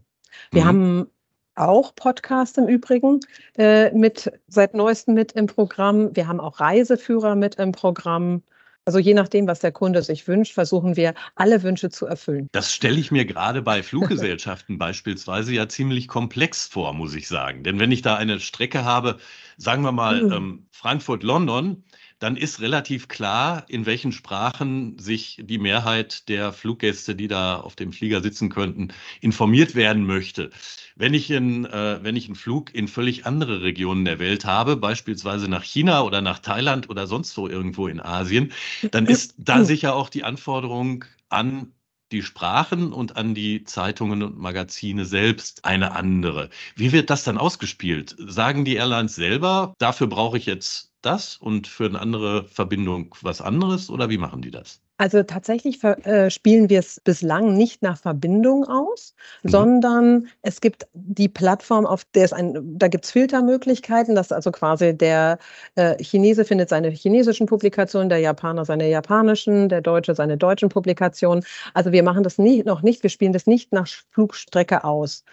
Wir 0.51 0.63
mhm. 0.63 0.67
haben 0.67 1.07
auch 1.55 1.93
Podcast 1.95 2.57
im 2.57 2.67
Übrigen 2.67 3.19
äh, 3.57 3.91
mit 3.91 4.31
seit 4.47 4.73
neuestem 4.73 5.13
mit 5.15 5.33
im 5.33 5.47
Programm. 5.47 6.15
Wir 6.15 6.29
haben 6.29 6.39
auch 6.39 6.61
Reiseführer 6.61 7.35
mit 7.35 7.55
im 7.55 7.73
Programm. 7.73 8.43
Also 8.87 8.99
je 8.99 9.13
nachdem, 9.13 9.47
was 9.47 9.59
der 9.59 9.73
Kunde 9.73 10.01
sich 10.01 10.29
wünscht, 10.29 10.53
versuchen 10.53 10.95
wir 10.95 11.13
alle 11.35 11.61
Wünsche 11.61 11.89
zu 11.89 12.05
erfüllen. 12.05 12.47
Das 12.53 12.73
stelle 12.73 12.97
ich 12.97 13.11
mir 13.11 13.25
gerade 13.25 13.61
bei 13.61 13.83
Fluggesellschaften 13.83 14.77
beispielsweise 14.77 15.53
ja 15.53 15.67
ziemlich 15.67 16.07
komplex 16.07 16.67
vor, 16.67 16.93
muss 16.93 17.13
ich 17.13 17.27
sagen. 17.27 17.63
Denn 17.63 17.81
wenn 17.81 17.91
ich 17.91 18.01
da 18.01 18.15
eine 18.15 18.39
Strecke 18.39 18.85
habe, 18.85 19.17
sagen 19.57 19.83
wir 19.83 19.91
mal 19.91 20.23
mhm. 20.23 20.31
ähm, 20.31 20.67
Frankfurt-London, 20.71 21.83
dann 22.19 22.35
ist 22.35 22.61
relativ 22.61 23.07
klar, 23.07 23.65
in 23.67 23.85
welchen 23.85 24.11
Sprachen 24.11 24.97
sich 24.97 25.41
die 25.43 25.59
Mehrheit 25.59 26.27
der 26.29 26.51
Fluggäste, 26.51 27.15
die 27.15 27.27
da 27.27 27.57
auf 27.57 27.75
dem 27.75 27.93
Flieger 27.93 28.21
sitzen 28.21 28.49
könnten, 28.49 28.89
informiert 29.21 29.75
werden 29.75 30.05
möchte. 30.05 30.49
Wenn 30.95 31.13
ich, 31.13 31.29
in, 31.29 31.65
äh, 31.65 31.99
wenn 32.01 32.15
ich 32.15 32.25
einen 32.25 32.35
Flug 32.35 32.73
in 32.73 32.87
völlig 32.87 33.25
andere 33.25 33.61
Regionen 33.61 34.03
der 34.03 34.17
Welt 34.17 34.45
habe, 34.45 34.77
beispielsweise 34.77 35.47
nach 35.47 35.63
China 35.63 36.01
oder 36.01 36.21
nach 36.21 36.39
Thailand 36.39 36.89
oder 36.89 37.05
sonst 37.05 37.37
wo 37.37 37.47
irgendwo 37.47 37.87
in 37.87 37.99
Asien, 37.99 38.51
dann 38.91 39.05
ist 39.07 39.35
da 39.37 39.63
sicher 39.63 39.95
auch 39.95 40.09
die 40.09 40.23
Anforderung 40.23 41.05
an 41.29 41.73
die 42.11 42.21
Sprachen 42.23 42.93
und 42.93 43.17
an 43.17 43.33
die 43.35 43.63
Zeitungen 43.63 44.23
und 44.23 44.37
Magazine 44.37 45.05
selbst 45.05 45.65
eine 45.65 45.91
andere. 45.93 46.49
Wie 46.75 46.91
wird 46.91 47.09
das 47.09 47.23
dann 47.23 47.37
ausgespielt? 47.37 48.15
Sagen 48.19 48.65
die 48.65 48.75
Airlines 48.75 49.15
selber, 49.15 49.73
dafür 49.79 50.07
brauche 50.07 50.37
ich 50.37 50.45
jetzt 50.45 50.93
das 51.01 51.37
und 51.37 51.67
für 51.67 51.85
eine 51.85 51.99
andere 51.99 52.45
Verbindung 52.45 53.15
was 53.21 53.41
anderes 53.41 53.89
oder 53.89 54.09
wie 54.09 54.17
machen 54.17 54.41
die 54.41 54.51
das? 54.51 54.81
Also 54.97 55.21
tatsächlich 55.21 55.83
äh, 55.83 56.29
spielen 56.31 56.69
wir 56.69 56.79
es 56.79 56.99
bislang 56.99 57.55
nicht 57.55 57.83
nach 57.83 57.99
Verbindung 57.99 58.65
aus, 58.65 59.13
mhm. 59.43 59.49
sondern 59.49 60.27
es 60.41 60.59
gibt 60.59 60.87
die 60.93 61.29
Plattform, 61.29 61.85
auf 61.85 62.03
der 62.15 62.25
es 62.25 62.33
ein, 62.33 62.77
da 62.79 62.87
gibt 62.87 63.05
es 63.05 63.11
Filtermöglichkeiten, 63.11 64.15
dass 64.15 64.31
also 64.31 64.51
quasi 64.51 64.97
der 64.97 65.37
äh, 65.75 66.01
Chinese 66.03 66.45
findet 66.45 66.69
seine 66.69 66.89
chinesischen 66.89 67.45
Publikationen, 67.45 68.09
der 68.09 68.19
Japaner 68.19 68.65
seine 68.65 68.89
japanischen, 68.89 69.69
der 69.69 69.81
Deutsche 69.81 70.15
seine 70.15 70.35
deutschen 70.37 70.69
Publikationen. 70.69 71.43
Also 71.75 71.91
wir 71.91 72.01
machen 72.01 72.23
das 72.23 72.39
nie, 72.39 72.63
noch 72.63 72.81
nicht, 72.81 73.03
wir 73.03 73.11
spielen 73.11 73.33
das 73.33 73.45
nicht 73.45 73.71
nach 73.71 73.87
Flugstrecke 74.11 74.83
aus. 74.83 75.23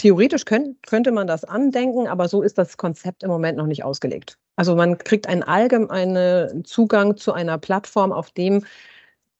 Theoretisch 0.00 0.46
könnt, 0.46 0.82
könnte 0.86 1.12
man 1.12 1.26
das 1.26 1.44
andenken, 1.44 2.06
aber 2.06 2.26
so 2.26 2.40
ist 2.40 2.56
das 2.56 2.78
Konzept 2.78 3.22
im 3.22 3.28
Moment 3.28 3.58
noch 3.58 3.66
nicht 3.66 3.84
ausgelegt. 3.84 4.38
Also 4.56 4.74
man 4.74 4.96
kriegt 4.96 5.26
einen 5.26 5.42
allgemeinen 5.42 6.64
Zugang 6.64 7.18
zu 7.18 7.34
einer 7.34 7.58
Plattform, 7.58 8.10
auf 8.10 8.30
dem 8.30 8.64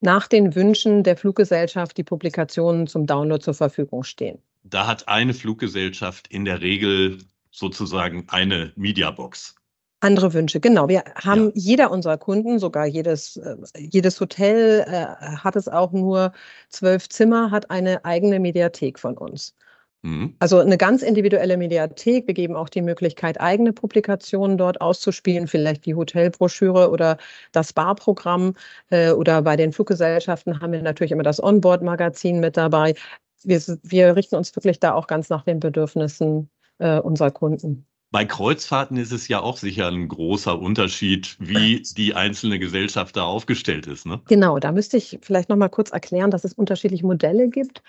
nach 0.01 0.27
den 0.27 0.53
Wünschen 0.53 1.01
der 1.01 1.17
Fluggesellschaft 1.17 1.97
die 1.97 2.03
Publikationen 2.03 2.85
zum 2.85 3.07
Download 3.07 3.43
zur 3.43 3.55
Verfügung 3.55 4.03
stehen. 4.03 4.37
Da 4.61 4.85
hat 4.85 5.07
eine 5.07 5.33
Fluggesellschaft 5.33 6.27
in 6.27 6.45
der 6.45 6.61
Regel 6.61 7.17
sozusagen 7.49 8.27
eine 8.27 8.71
Mediabox. 8.75 9.55
Andere 10.01 10.31
Wünsche, 10.31 10.59
genau. 10.59 10.87
Wir 10.87 11.05
haben 11.15 11.45
ja. 11.45 11.51
jeder 11.55 11.91
unserer 11.91 12.19
Kunden, 12.19 12.59
sogar 12.59 12.85
jedes, 12.85 13.37
äh, 13.37 13.55
jedes 13.79 14.19
Hotel 14.19 14.85
äh, 14.87 15.37
hat 15.37 15.55
es 15.55 15.67
auch 15.67 15.91
nur 15.91 16.33
zwölf 16.69 17.09
Zimmer, 17.09 17.49
hat 17.49 17.71
eine 17.71 18.05
eigene 18.05 18.39
Mediathek 18.39 18.99
von 18.99 19.17
uns. 19.17 19.55
Mhm. 20.03 20.35
Also 20.39 20.59
eine 20.59 20.77
ganz 20.77 21.03
individuelle 21.03 21.57
Mediathek. 21.57 22.27
Wir 22.27 22.33
geben 22.33 22.55
auch 22.55 22.69
die 22.69 22.81
Möglichkeit, 22.81 23.39
eigene 23.39 23.71
Publikationen 23.71 24.57
dort 24.57 24.81
auszuspielen, 24.81 25.47
vielleicht 25.47 25.85
die 25.85 25.95
Hotelbroschüre 25.95 26.89
oder 26.89 27.17
das 27.51 27.73
Barprogramm. 27.73 28.55
Äh, 28.89 29.11
oder 29.11 29.41
bei 29.43 29.55
den 29.55 29.73
Fluggesellschaften 29.73 30.59
haben 30.59 30.73
wir 30.73 30.81
natürlich 30.81 31.11
immer 31.11 31.23
das 31.23 31.41
Onboard-Magazin 31.41 32.39
mit 32.39 32.57
dabei. 32.57 32.95
Wir, 33.43 33.61
wir, 33.83 34.15
richten 34.15 34.35
uns 34.35 34.55
wirklich 34.55 34.79
da 34.79 34.93
auch 34.93 35.07
ganz 35.07 35.29
nach 35.29 35.43
den 35.43 35.59
Bedürfnissen 35.59 36.49
äh, 36.79 36.99
unserer 36.99 37.31
Kunden. 37.31 37.85
Bei 38.11 38.25
Kreuzfahrten 38.25 38.97
ist 38.97 39.13
es 39.13 39.29
ja 39.29 39.39
auch 39.39 39.55
sicher 39.55 39.87
ein 39.87 40.09
großer 40.09 40.59
Unterschied, 40.59 41.37
wie 41.39 41.81
die 41.95 42.13
einzelne 42.13 42.59
Gesellschaft 42.59 43.15
da 43.15 43.23
aufgestellt 43.23 43.87
ist. 43.87 44.05
Ne? 44.05 44.19
Genau, 44.27 44.59
da 44.59 44.73
müsste 44.73 44.97
ich 44.97 45.19
vielleicht 45.21 45.47
noch 45.47 45.55
mal 45.55 45.69
kurz 45.69 45.91
erklären, 45.91 46.29
dass 46.29 46.43
es 46.43 46.53
unterschiedliche 46.53 47.05
Modelle 47.05 47.47
gibt. 47.47 47.81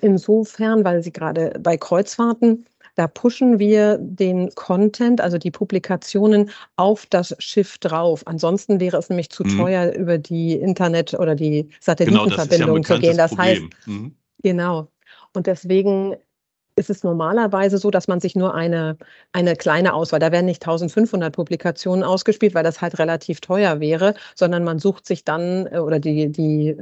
Insofern, 0.00 0.84
weil 0.84 1.02
Sie 1.02 1.12
gerade 1.12 1.58
bei 1.60 1.76
Kreuzfahrten, 1.76 2.66
da 2.94 3.08
pushen 3.08 3.58
wir 3.58 3.98
den 3.98 4.54
Content, 4.54 5.20
also 5.20 5.38
die 5.38 5.50
Publikationen 5.50 6.50
auf 6.76 7.06
das 7.06 7.34
Schiff 7.38 7.78
drauf. 7.78 8.22
Ansonsten 8.26 8.78
wäre 8.80 8.98
es 8.98 9.08
nämlich 9.08 9.30
zu 9.30 9.44
mhm. 9.44 9.58
teuer, 9.58 9.92
über 9.94 10.18
die 10.18 10.54
Internet- 10.54 11.14
oder 11.14 11.34
die 11.34 11.68
Satellitenverbindung 11.80 12.82
genau, 12.82 12.88
ja 12.88 12.94
zu 12.94 13.00
gehen. 13.00 13.16
Das 13.16 13.30
Problem. 13.34 13.46
heißt, 13.46 13.86
mhm. 13.86 14.14
genau. 14.42 14.88
Und 15.32 15.46
deswegen 15.48 16.16
ist 16.76 16.90
es 16.90 17.04
normalerweise 17.04 17.78
so, 17.78 17.90
dass 17.90 18.08
man 18.08 18.20
sich 18.20 18.34
nur 18.34 18.54
eine, 18.54 18.96
eine 19.32 19.54
kleine 19.56 19.94
Auswahl, 19.94 20.18
da 20.20 20.32
werden 20.32 20.46
nicht 20.46 20.62
1500 20.62 21.34
Publikationen 21.34 22.02
ausgespielt, 22.02 22.54
weil 22.54 22.64
das 22.64 22.80
halt 22.80 22.98
relativ 22.98 23.40
teuer 23.40 23.80
wäre, 23.80 24.14
sondern 24.34 24.64
man 24.64 24.78
sucht 24.78 25.06
sich 25.06 25.24
dann 25.24 25.66
äh, 25.66 25.78
oder 25.78 26.00
die, 26.00 26.30
die 26.30 26.76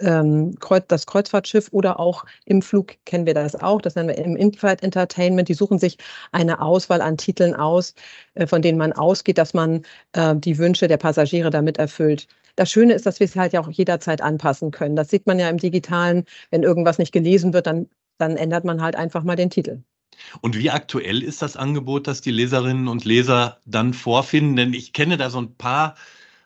ähm, 0.00 0.56
das 0.88 1.06
Kreuzfahrtschiff 1.06 1.68
oder 1.72 2.00
auch 2.00 2.24
im 2.44 2.62
Flug 2.62 2.94
kennen 3.04 3.26
wir 3.26 3.34
das 3.34 3.56
auch. 3.56 3.80
Das 3.80 3.94
nennen 3.94 4.08
wir 4.08 4.18
im 4.18 4.36
In-Flight 4.36 4.82
Entertainment. 4.82 5.48
Die 5.48 5.54
suchen 5.54 5.78
sich 5.78 5.98
eine 6.32 6.60
Auswahl 6.60 7.00
an 7.00 7.16
Titeln 7.16 7.54
aus, 7.54 7.94
äh, 8.34 8.46
von 8.46 8.62
denen 8.62 8.78
man 8.78 8.92
ausgeht, 8.92 9.38
dass 9.38 9.54
man 9.54 9.82
äh, 10.12 10.34
die 10.36 10.58
Wünsche 10.58 10.88
der 10.88 10.96
Passagiere 10.96 11.50
damit 11.50 11.78
erfüllt. 11.78 12.26
Das 12.56 12.70
Schöne 12.70 12.92
ist, 12.94 13.06
dass 13.06 13.20
wir 13.20 13.24
es 13.24 13.36
halt 13.36 13.52
ja 13.52 13.60
auch 13.60 13.70
jederzeit 13.70 14.20
anpassen 14.20 14.70
können. 14.70 14.96
Das 14.96 15.08
sieht 15.08 15.26
man 15.26 15.38
ja 15.38 15.48
im 15.48 15.58
Digitalen. 15.58 16.24
Wenn 16.50 16.62
irgendwas 16.62 16.98
nicht 16.98 17.12
gelesen 17.12 17.52
wird, 17.52 17.66
dann, 17.66 17.88
dann 18.18 18.36
ändert 18.36 18.64
man 18.64 18.82
halt 18.82 18.96
einfach 18.96 19.22
mal 19.22 19.36
den 19.36 19.50
Titel. 19.50 19.82
Und 20.42 20.58
wie 20.58 20.70
aktuell 20.70 21.22
ist 21.22 21.42
das 21.42 21.56
Angebot, 21.56 22.06
das 22.06 22.20
die 22.20 22.30
Leserinnen 22.30 22.88
und 22.88 23.04
Leser 23.04 23.58
dann 23.64 23.94
vorfinden? 23.94 24.56
Denn 24.56 24.74
ich 24.74 24.92
kenne 24.92 25.16
da 25.16 25.30
so 25.30 25.40
ein 25.40 25.54
paar 25.56 25.96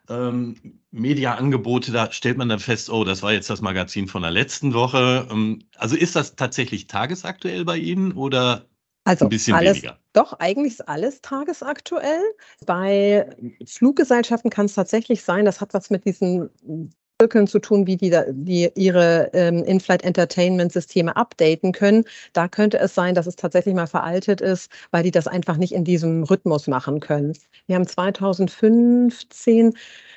ähm, 0.09 0.57
Media-Angebote, 0.97 1.93
da 1.93 2.11
stellt 2.11 2.39
man 2.39 2.49
dann 2.49 2.59
fest, 2.59 2.91
oh, 2.91 3.05
das 3.05 3.23
war 3.23 3.33
jetzt 3.33 3.51
das 3.51 3.61
Magazin 3.61 4.09
von 4.09 4.23
der 4.23 4.31
letzten 4.31 4.75
Woche. 4.75 5.29
Ähm, 5.31 5.61
also 5.77 5.97
ist 5.97 6.17
das 6.17 6.37
tatsächlich 6.37 6.87
tagesaktuell 6.87 7.65
bei 7.65 7.77
Ihnen 7.77 8.13
oder 8.13 8.67
also 9.05 9.27
ein 9.27 9.29
bisschen 9.29 9.55
alles, 9.55 9.77
weniger? 9.77 9.99
Doch, 10.13 10.33
eigentlich 10.35 10.75
ist 10.75 10.89
alles 10.89 11.21
tagesaktuell. 11.21 12.23
Bei 12.67 13.29
Fluggesellschaften 13.65 14.51
kann 14.51 14.67
es 14.67 14.75
tatsächlich 14.75 15.23
sein, 15.23 15.45
das 15.45 15.61
hat 15.61 15.75
was 15.75 15.91
mit 15.91 16.05
diesen 16.05 16.51
Zirkeln 17.19 17.47
zu 17.47 17.61
tun, 17.61 17.87
wie 17.87 17.97
die, 17.97 18.15
die 18.29 18.71
ihre 18.75 19.31
ähm, 19.33 19.65
In-Flight 19.65 20.05
Entertainment 20.05 20.71
Systeme 20.71 21.17
updaten 21.17 21.73
können. 21.73 22.05
Da 22.35 22.47
könnte 22.47 22.79
es 22.79 22.95
sein, 22.95 23.15
dass 23.15 23.27
es 23.27 23.37
tatsächlich 23.37 23.75
mal 23.75 23.87
veraltet 23.87 24.43
ist, 24.43 24.71
weil 24.91 25.03
die 25.03 25.11
das 25.13 25.27
einfach 25.27 25.57
nicht 25.57 25.73
in 25.73 25.85
diesem 25.85 26.25
Rhythmus 26.25 26.67
machen 26.67 27.01
können. 27.01 27.33
Wir 27.67 27.77
haben 27.77 27.87
2015 27.87 29.73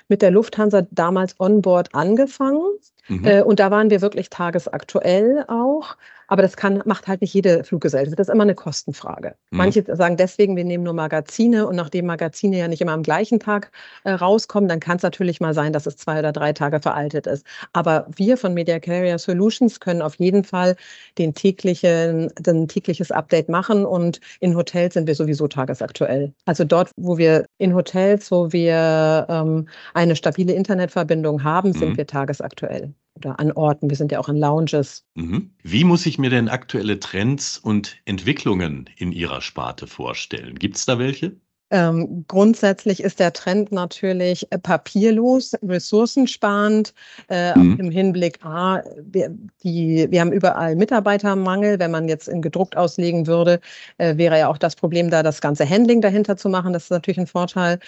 mit 0.09 0.21
der 0.21 0.31
Lufthansa 0.31 0.87
damals 0.91 1.39
onboard 1.39 1.95
angefangen. 1.95 2.63
Mhm. 3.09 3.25
Äh, 3.25 3.41
und 3.41 3.59
da 3.59 3.71
waren 3.71 3.89
wir 3.89 4.01
wirklich 4.01 4.29
tagesaktuell 4.29 5.43
auch. 5.47 5.97
Aber 6.29 6.43
das 6.43 6.55
kann, 6.55 6.81
macht 6.85 7.07
halt 7.07 7.21
nicht 7.21 7.33
jede 7.33 7.63
Fluggesellschaft. 7.63 8.17
Das 8.17 8.27
ist 8.27 8.33
immer 8.33 8.43
eine 8.43 8.53
Kostenfrage. 8.53 9.33
Mhm. 9.49 9.57
Manche 9.57 9.83
sagen 9.95 10.15
deswegen, 10.15 10.55
wir 10.55 10.63
nehmen 10.63 10.83
nur 10.83 10.93
Magazine 10.93 11.67
und 11.67 11.75
nachdem 11.75 12.05
Magazine 12.05 12.57
ja 12.57 12.67
nicht 12.67 12.81
immer 12.81 12.91
am 12.91 13.01
gleichen 13.01 13.39
Tag 13.39 13.71
äh, 14.03 14.11
rauskommen, 14.11 14.69
dann 14.69 14.79
kann 14.79 14.97
es 14.97 15.03
natürlich 15.03 15.41
mal 15.41 15.55
sein, 15.55 15.73
dass 15.73 15.87
es 15.87 15.97
zwei 15.97 16.19
oder 16.19 16.31
drei 16.31 16.53
Tage 16.53 16.79
veraltet 16.79 17.25
ist. 17.25 17.45
Aber 17.73 18.05
wir 18.15 18.37
von 18.37 18.53
Media 18.53 18.79
Carrier 18.79 19.17
Solutions 19.17 19.79
können 19.79 20.03
auf 20.03 20.15
jeden 20.15 20.43
Fall 20.43 20.75
den 21.17 21.33
täglichen, 21.33 22.31
den 22.39 22.67
tägliches 22.67 23.11
Update 23.11 23.49
machen 23.49 23.85
und 23.85 24.21
in 24.39 24.55
Hotels 24.55 24.93
sind 24.93 25.07
wir 25.07 25.15
sowieso 25.15 25.47
tagesaktuell. 25.47 26.31
Also 26.45 26.63
dort, 26.63 26.91
wo 26.95 27.17
wir 27.17 27.47
in 27.57 27.73
Hotels, 27.73 28.29
wo 28.29 28.51
wir 28.51 29.25
ähm, 29.29 29.67
eine 29.95 30.15
stabile 30.15 30.53
Internetverbindung 30.53 31.43
haben, 31.43 31.73
sind 31.73 31.93
mhm. 31.93 31.97
wir 31.97 32.05
tagesaktuell 32.05 32.93
oder 33.19 33.39
an 33.39 33.51
Orten. 33.51 33.89
Wir 33.89 33.97
sind 33.97 34.11
ja 34.11 34.19
auch 34.19 34.29
an 34.29 34.37
Lounges. 34.37 35.05
Mhm. 35.15 35.51
Wie 35.63 35.83
muss 35.83 36.05
ich 36.05 36.17
mir 36.17 36.29
denn 36.29 36.49
aktuelle 36.49 36.99
Trends 36.99 37.57
und 37.57 37.97
Entwicklungen 38.05 38.89
in 38.97 39.11
Ihrer 39.11 39.41
Sparte 39.41 39.87
vorstellen? 39.87 40.57
Gibt 40.57 40.77
es 40.77 40.85
da 40.85 40.99
welche? 40.99 41.35
Ähm, 41.71 42.25
grundsätzlich 42.27 43.03
ist 43.03 43.19
der 43.19 43.31
Trend 43.31 43.71
natürlich 43.71 44.51
äh, 44.51 44.57
papierlos, 44.57 45.53
ressourcensparend 45.61 46.95
äh, 47.29 47.55
mhm. 47.57 47.79
im 47.79 47.91
Hinblick, 47.91 48.43
A, 48.43 48.81
wir, 49.03 49.29
die, 49.63 50.07
wir 50.09 50.21
haben 50.21 50.31
überall 50.31 50.75
Mitarbeitermangel. 50.75 51.77
Wenn 51.77 51.91
man 51.91 52.07
jetzt 52.07 52.27
in 52.27 52.41
gedruckt 52.41 52.75
auslegen 52.75 53.27
würde, 53.27 53.59
äh, 53.99 54.17
wäre 54.17 54.39
ja 54.39 54.47
auch 54.47 54.57
das 54.57 54.75
Problem 54.75 55.11
da, 55.11 55.21
das 55.21 55.41
ganze 55.41 55.69
Handling 55.69 56.01
dahinter 56.01 56.37
zu 56.37 56.49
machen. 56.49 56.73
Das 56.73 56.85
ist 56.85 56.89
natürlich 56.89 57.19
ein 57.19 57.27
Vorteil 57.27 57.79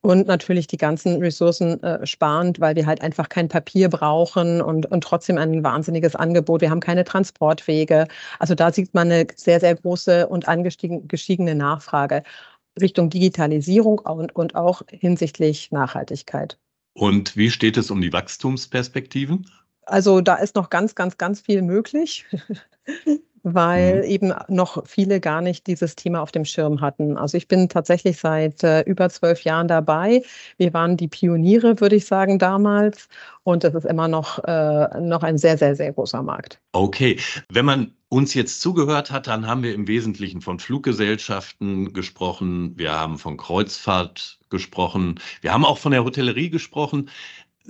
und 0.00 0.26
natürlich 0.28 0.66
die 0.66 0.76
ganzen 0.76 1.18
Ressourcen 1.18 1.82
äh, 1.82 2.06
sparend, 2.06 2.60
weil 2.60 2.76
wir 2.76 2.86
halt 2.86 3.02
einfach 3.02 3.28
kein 3.28 3.48
Papier 3.48 3.88
brauchen 3.88 4.62
und, 4.62 4.86
und 4.86 5.02
trotzdem 5.02 5.38
ein 5.38 5.64
wahnsinniges 5.64 6.14
Angebot. 6.14 6.60
Wir 6.60 6.70
haben 6.70 6.80
keine 6.80 7.04
Transportwege. 7.04 8.06
Also 8.38 8.54
da 8.54 8.72
sieht 8.72 8.94
man 8.94 9.10
eine 9.10 9.26
sehr, 9.34 9.60
sehr 9.60 9.74
große 9.74 10.28
und 10.28 10.46
angestiegene 10.48 11.54
Nachfrage 11.54 12.22
Richtung 12.80 13.10
Digitalisierung 13.10 13.98
und, 13.98 14.34
und 14.36 14.54
auch 14.54 14.82
hinsichtlich 14.88 15.72
Nachhaltigkeit. 15.72 16.58
Und 16.94 17.36
wie 17.36 17.50
steht 17.50 17.76
es 17.76 17.90
um 17.90 18.00
die 18.00 18.12
Wachstumsperspektiven? 18.12 19.50
Also 19.82 20.20
da 20.20 20.36
ist 20.36 20.54
noch 20.54 20.70
ganz, 20.70 20.94
ganz, 20.94 21.18
ganz 21.18 21.40
viel 21.40 21.62
möglich. 21.62 22.26
weil 23.42 23.98
mhm. 23.98 24.02
eben 24.04 24.34
noch 24.48 24.86
viele 24.86 25.20
gar 25.20 25.40
nicht 25.40 25.66
dieses 25.66 25.96
Thema 25.96 26.22
auf 26.22 26.32
dem 26.32 26.44
Schirm 26.44 26.80
hatten. 26.80 27.16
Also 27.16 27.36
ich 27.36 27.48
bin 27.48 27.68
tatsächlich 27.68 28.18
seit 28.18 28.62
äh, 28.62 28.82
über 28.82 29.08
zwölf 29.08 29.42
Jahren 29.42 29.68
dabei. 29.68 30.22
Wir 30.56 30.72
waren 30.74 30.96
die 30.96 31.08
Pioniere, 31.08 31.80
würde 31.80 31.96
ich 31.96 32.06
sagen, 32.06 32.38
damals. 32.38 33.08
Und 33.44 33.64
es 33.64 33.74
ist 33.74 33.86
immer 33.86 34.08
noch, 34.08 34.42
äh, 34.44 35.00
noch 35.00 35.22
ein 35.22 35.38
sehr, 35.38 35.56
sehr, 35.56 35.74
sehr 35.74 35.92
großer 35.92 36.22
Markt. 36.22 36.60
Okay. 36.72 37.18
Wenn 37.50 37.64
man 37.64 37.92
uns 38.10 38.34
jetzt 38.34 38.60
zugehört 38.60 39.10
hat, 39.10 39.26
dann 39.26 39.46
haben 39.46 39.62
wir 39.62 39.74
im 39.74 39.86
Wesentlichen 39.86 40.40
von 40.40 40.58
Fluggesellschaften 40.58 41.92
gesprochen. 41.92 42.72
Wir 42.76 42.92
haben 42.92 43.18
von 43.18 43.36
Kreuzfahrt 43.36 44.38
gesprochen. 44.50 45.20
Wir 45.40 45.52
haben 45.52 45.64
auch 45.64 45.78
von 45.78 45.92
der 45.92 46.04
Hotellerie 46.04 46.50
gesprochen. 46.50 47.10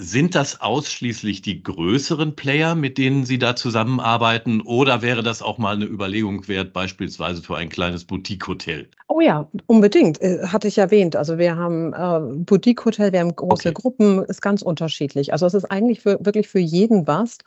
Sind 0.01 0.37
das 0.37 0.61
ausschließlich 0.61 1.43
die 1.43 1.61
größeren 1.61 2.37
Player, 2.37 2.77
mit 2.77 2.99
denen 2.99 3.25
Sie 3.25 3.37
da 3.37 3.57
zusammenarbeiten? 3.57 4.61
Oder 4.61 5.03
wäre 5.03 5.25
das 5.25 5.43
auch 5.43 5.59
mal 5.59 5.75
eine 5.75 5.87
Überlegung 5.87 6.47
wert, 6.47 6.73
beispielsweise 6.73 7.43
für 7.43 7.57
ein 7.57 7.69
kleines 7.69 8.05
Boutique-Hotel? 8.05 8.89
Oh 9.09 9.21
ja, 9.21 9.51
unbedingt. 9.67 10.23
Äh, 10.23 10.47
hatte 10.47 10.69
ich 10.69 10.79
erwähnt. 10.79 11.17
Also 11.17 11.37
wir 11.37 11.57
haben 11.57 11.95
äh, 11.95 12.45
Boutique-Hotel, 12.45 13.13
wir 13.13 13.19
haben 13.19 13.35
große 13.35 13.71
okay. 13.71 13.73
Gruppen, 13.73 14.25
ist 14.27 14.41
ganz 14.41 14.63
unterschiedlich. 14.63 15.33
Also 15.33 15.47
es 15.47 15.55
ist 15.55 15.65
eigentlich 15.65 16.01
für, 16.01 16.25
wirklich 16.25 16.47
für 16.47 16.61
jeden 16.61 17.09
was. 17.09 17.39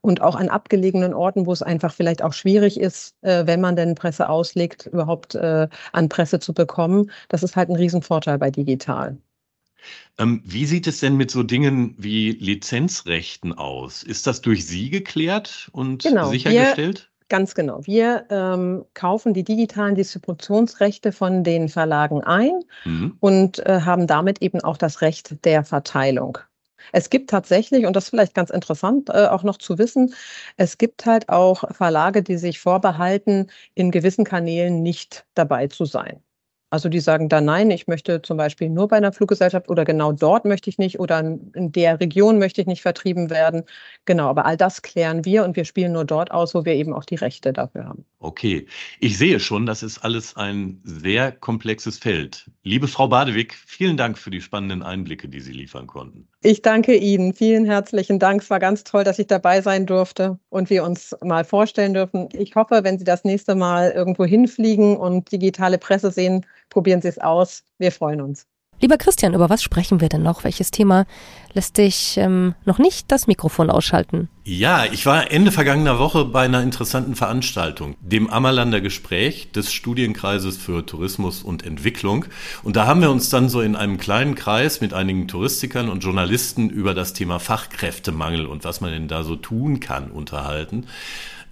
Und 0.00 0.22
auch 0.22 0.34
an 0.34 0.48
abgelegenen 0.48 1.14
Orten, 1.14 1.46
wo 1.46 1.52
es 1.52 1.62
einfach 1.62 1.94
vielleicht 1.94 2.22
auch 2.22 2.32
schwierig 2.32 2.80
ist, 2.80 3.14
äh, 3.22 3.46
wenn 3.46 3.60
man 3.60 3.76
denn 3.76 3.94
Presse 3.94 4.28
auslegt, 4.28 4.86
überhaupt 4.86 5.36
äh, 5.36 5.68
an 5.92 6.08
Presse 6.08 6.40
zu 6.40 6.52
bekommen. 6.52 7.12
Das 7.28 7.44
ist 7.44 7.54
halt 7.54 7.68
ein 7.68 7.76
Riesenvorteil 7.76 8.38
bei 8.38 8.50
digital. 8.50 9.18
Ähm, 10.18 10.42
wie 10.44 10.66
sieht 10.66 10.86
es 10.86 11.00
denn 11.00 11.16
mit 11.16 11.30
so 11.30 11.42
Dingen 11.42 11.94
wie 11.98 12.32
Lizenzrechten 12.32 13.52
aus? 13.52 14.02
Ist 14.02 14.26
das 14.26 14.40
durch 14.40 14.66
Sie 14.66 14.90
geklärt 14.90 15.68
und 15.72 16.02
genau, 16.02 16.30
sichergestellt? 16.30 17.10
Wir, 17.10 17.28
ganz 17.28 17.54
genau. 17.54 17.84
Wir 17.86 18.26
ähm, 18.30 18.84
kaufen 18.94 19.34
die 19.34 19.44
digitalen 19.44 19.94
Distributionsrechte 19.94 21.12
von 21.12 21.44
den 21.44 21.68
Verlagen 21.68 22.22
ein 22.22 22.60
mhm. 22.84 23.16
und 23.20 23.64
äh, 23.66 23.80
haben 23.80 24.06
damit 24.06 24.42
eben 24.42 24.60
auch 24.60 24.76
das 24.76 25.00
Recht 25.00 25.44
der 25.44 25.64
Verteilung. 25.64 26.38
Es 26.90 27.10
gibt 27.10 27.30
tatsächlich, 27.30 27.86
und 27.86 27.94
das 27.94 28.04
ist 28.04 28.10
vielleicht 28.10 28.34
ganz 28.34 28.50
interessant 28.50 29.08
äh, 29.08 29.26
auch 29.26 29.44
noch 29.44 29.58
zu 29.58 29.78
wissen, 29.78 30.14
es 30.56 30.78
gibt 30.78 31.06
halt 31.06 31.28
auch 31.28 31.64
Verlage, 31.72 32.22
die 32.22 32.36
sich 32.36 32.58
vorbehalten, 32.58 33.46
in 33.74 33.90
gewissen 33.90 34.24
Kanälen 34.24 34.82
nicht 34.82 35.24
dabei 35.34 35.68
zu 35.68 35.84
sein. 35.84 36.22
Also 36.72 36.88
die 36.88 37.00
sagen 37.00 37.28
dann, 37.28 37.44
nein, 37.44 37.70
ich 37.70 37.86
möchte 37.86 38.22
zum 38.22 38.38
Beispiel 38.38 38.70
nur 38.70 38.88
bei 38.88 38.96
einer 38.96 39.12
Fluggesellschaft 39.12 39.68
oder 39.68 39.84
genau 39.84 40.10
dort 40.10 40.46
möchte 40.46 40.70
ich 40.70 40.78
nicht 40.78 40.98
oder 40.98 41.20
in 41.20 41.70
der 41.70 42.00
Region 42.00 42.38
möchte 42.38 42.62
ich 42.62 42.66
nicht 42.66 42.80
vertrieben 42.80 43.28
werden. 43.28 43.64
Genau, 44.06 44.26
aber 44.28 44.46
all 44.46 44.56
das 44.56 44.80
klären 44.80 45.26
wir 45.26 45.44
und 45.44 45.54
wir 45.54 45.66
spielen 45.66 45.92
nur 45.92 46.06
dort 46.06 46.30
aus, 46.30 46.54
wo 46.54 46.64
wir 46.64 46.72
eben 46.72 46.94
auch 46.94 47.04
die 47.04 47.16
Rechte 47.16 47.52
dafür 47.52 47.84
haben. 47.84 48.06
Okay, 48.20 48.66
ich 49.00 49.18
sehe 49.18 49.38
schon, 49.38 49.66
das 49.66 49.82
ist 49.82 49.98
alles 49.98 50.34
ein 50.34 50.80
sehr 50.82 51.30
komplexes 51.30 51.98
Feld. 51.98 52.50
Liebe 52.62 52.88
Frau 52.88 53.06
Badewig, 53.06 53.52
vielen 53.52 53.98
Dank 53.98 54.16
für 54.16 54.30
die 54.30 54.40
spannenden 54.40 54.82
Einblicke, 54.82 55.28
die 55.28 55.40
Sie 55.40 55.52
liefern 55.52 55.86
konnten. 55.86 56.26
Ich 56.44 56.60
danke 56.62 56.94
Ihnen. 56.96 57.34
Vielen 57.34 57.64
herzlichen 57.66 58.18
Dank. 58.18 58.42
Es 58.42 58.50
war 58.50 58.58
ganz 58.58 58.82
toll, 58.84 59.04
dass 59.04 59.18
ich 59.20 59.26
dabei 59.28 59.60
sein 59.60 59.86
durfte 59.86 60.38
und 60.50 60.70
wir 60.70 60.82
uns 60.84 61.16
mal 61.22 61.44
vorstellen 61.44 61.94
dürfen. 61.94 62.28
Ich 62.32 62.54
hoffe, 62.56 62.82
wenn 62.84 62.98
Sie 62.98 63.04
das 63.04 63.24
nächste 63.24 63.54
Mal 63.54 63.90
irgendwo 63.92 64.24
hinfliegen 64.24 64.96
und 64.96 65.30
digitale 65.30 65.78
Presse 65.78 66.10
sehen, 66.10 66.44
probieren 66.68 67.00
Sie 67.02 67.08
es 67.08 67.18
aus. 67.18 67.64
Wir 67.78 67.92
freuen 67.92 68.20
uns. 68.20 68.46
Lieber 68.82 68.98
Christian, 68.98 69.32
über 69.32 69.48
was 69.48 69.62
sprechen 69.62 70.00
wir 70.00 70.08
denn 70.08 70.24
noch? 70.24 70.42
Welches 70.42 70.72
Thema 70.72 71.06
lässt 71.52 71.78
dich 71.78 72.16
ähm, 72.16 72.56
noch 72.64 72.78
nicht 72.78 73.12
das 73.12 73.28
Mikrofon 73.28 73.70
ausschalten? 73.70 74.28
Ja, 74.42 74.86
ich 74.86 75.06
war 75.06 75.30
Ende 75.30 75.52
vergangener 75.52 76.00
Woche 76.00 76.24
bei 76.24 76.42
einer 76.46 76.64
interessanten 76.64 77.14
Veranstaltung, 77.14 77.94
dem 78.00 78.28
Ammerlander 78.28 78.80
Gespräch 78.80 79.52
des 79.52 79.72
Studienkreises 79.72 80.56
für 80.56 80.84
Tourismus 80.84 81.44
und 81.44 81.64
Entwicklung. 81.64 82.24
Und 82.64 82.74
da 82.74 82.88
haben 82.88 83.02
wir 83.02 83.12
uns 83.12 83.30
dann 83.30 83.48
so 83.48 83.60
in 83.60 83.76
einem 83.76 83.98
kleinen 83.98 84.34
Kreis 84.34 84.80
mit 84.80 84.94
einigen 84.94 85.28
Touristikern 85.28 85.88
und 85.88 86.02
Journalisten 86.02 86.68
über 86.68 86.92
das 86.92 87.12
Thema 87.12 87.38
Fachkräftemangel 87.38 88.46
und 88.46 88.64
was 88.64 88.80
man 88.80 88.90
denn 88.90 89.06
da 89.06 89.22
so 89.22 89.36
tun 89.36 89.78
kann 89.78 90.10
unterhalten. 90.10 90.88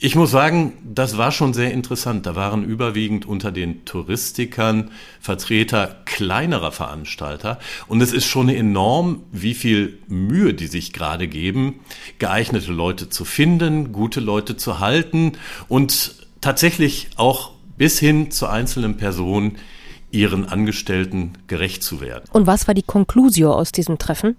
Ich 0.03 0.15
muss 0.15 0.31
sagen, 0.31 0.73
das 0.83 1.19
war 1.19 1.31
schon 1.31 1.53
sehr 1.53 1.73
interessant. 1.73 2.25
Da 2.25 2.35
waren 2.35 2.65
überwiegend 2.65 3.27
unter 3.27 3.53
den 3.53 3.85
Touristikern 3.85 4.93
Vertreter 5.21 5.95
kleinerer 6.07 6.73
Veranstalter. 6.73 7.59
Und 7.87 8.01
es 8.01 8.15
ist 8.15 8.25
schon 8.25 8.49
enorm, 8.49 9.25
wie 9.31 9.53
viel 9.53 9.99
Mühe 10.09 10.55
die 10.55 10.69
sich 10.69 10.95
gerade 10.95 11.29
geben, 11.29 11.81
geeignete 12.19 12.73
Leute 12.73 13.11
zu 13.11 13.27
finden, 13.27 13.93
gute 13.93 14.21
Leute 14.21 14.57
zu 14.57 14.79
halten 14.79 15.33
und 15.69 16.15
tatsächlich 16.41 17.09
auch 17.17 17.51
bis 17.77 17.99
hin 17.99 18.31
zu 18.31 18.47
einzelnen 18.47 18.97
Personen 18.97 19.59
ihren 20.11 20.47
Angestellten 20.47 21.35
gerecht 21.47 21.83
zu 21.83 22.01
werden. 22.01 22.25
Und 22.33 22.47
was 22.47 22.67
war 22.67 22.73
die 22.73 22.83
Konklusio 22.83 23.53
aus 23.53 23.71
diesem 23.71 23.99
Treffen? 23.99 24.37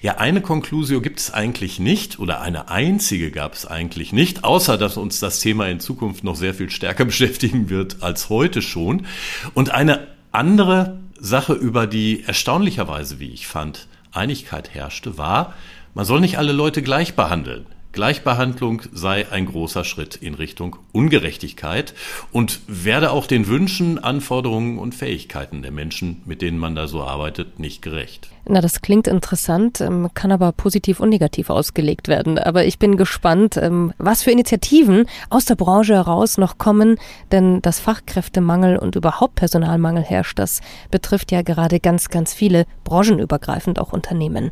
Ja, 0.00 0.16
eine 0.18 0.40
Konklusio 0.40 1.00
gibt 1.00 1.18
es 1.18 1.32
eigentlich 1.32 1.78
nicht 1.78 2.18
oder 2.18 2.40
eine 2.40 2.68
einzige 2.68 3.30
gab 3.30 3.54
es 3.54 3.66
eigentlich 3.66 4.12
nicht, 4.12 4.44
außer 4.44 4.78
dass 4.78 4.96
uns 4.96 5.20
das 5.20 5.40
Thema 5.40 5.68
in 5.68 5.80
Zukunft 5.80 6.24
noch 6.24 6.36
sehr 6.36 6.54
viel 6.54 6.70
stärker 6.70 7.04
beschäftigen 7.06 7.68
wird 7.68 8.02
als 8.02 8.28
heute 8.28 8.62
schon. 8.62 9.06
Und 9.54 9.70
eine 9.70 10.06
andere 10.32 10.98
Sache, 11.18 11.54
über 11.54 11.86
die 11.86 12.24
erstaunlicherweise, 12.24 13.20
wie 13.20 13.30
ich 13.30 13.46
fand, 13.46 13.86
Einigkeit 14.12 14.74
herrschte, 14.74 15.18
war, 15.18 15.54
man 15.94 16.04
soll 16.04 16.20
nicht 16.20 16.38
alle 16.38 16.52
Leute 16.52 16.82
gleich 16.82 17.14
behandeln. 17.14 17.66
Gleichbehandlung 17.96 18.82
sei 18.92 19.26
ein 19.32 19.46
großer 19.46 19.82
Schritt 19.82 20.16
in 20.16 20.34
Richtung 20.34 20.76
Ungerechtigkeit 20.92 21.94
und 22.30 22.60
werde 22.66 23.10
auch 23.10 23.26
den 23.26 23.46
Wünschen, 23.46 23.98
Anforderungen 23.98 24.78
und 24.78 24.94
Fähigkeiten 24.94 25.62
der 25.62 25.72
Menschen, 25.72 26.20
mit 26.26 26.42
denen 26.42 26.58
man 26.58 26.74
da 26.74 26.88
so 26.88 27.02
arbeitet, 27.02 27.58
nicht 27.58 27.80
gerecht. 27.80 28.28
Na, 28.46 28.60
das 28.60 28.82
klingt 28.82 29.08
interessant, 29.08 29.80
ähm, 29.80 30.10
kann 30.12 30.30
aber 30.30 30.52
positiv 30.52 31.00
und 31.00 31.08
negativ 31.08 31.48
ausgelegt 31.48 32.06
werden. 32.06 32.38
Aber 32.38 32.66
ich 32.66 32.78
bin 32.78 32.98
gespannt, 32.98 33.56
ähm, 33.56 33.94
was 33.96 34.22
für 34.22 34.30
Initiativen 34.30 35.06
aus 35.30 35.46
der 35.46 35.54
Branche 35.54 35.94
heraus 35.94 36.36
noch 36.36 36.58
kommen, 36.58 36.98
denn 37.32 37.62
das 37.62 37.80
Fachkräftemangel 37.80 38.76
und 38.76 38.94
überhaupt 38.94 39.36
Personalmangel 39.36 40.02
herrscht. 40.02 40.38
Das 40.38 40.60
betrifft 40.90 41.32
ja 41.32 41.40
gerade 41.40 41.80
ganz, 41.80 42.10
ganz 42.10 42.34
viele 42.34 42.66
branchenübergreifend 42.84 43.78
auch 43.80 43.94
Unternehmen. 43.94 44.50